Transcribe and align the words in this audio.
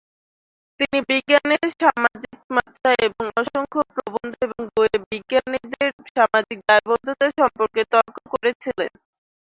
তিনি 0.79 0.97
বিজ্ঞানের 1.09 1.65
সামাজিক 1.75 2.37
মাত্রা, 2.55 2.89
এবং 3.07 3.25
অসংখ্য 3.41 3.81
প্রবন্ধ 3.93 4.33
এবং 4.45 4.61
বইয়ে 4.73 4.97
বিজ্ঞানীদের 5.05 5.87
সামাজিক 6.09 6.57
দায়বদ্ধতা 6.69 7.27
সম্পর্কে 7.39 7.81
তর্ক 7.93 8.15
করেছিলেন। 8.31 8.91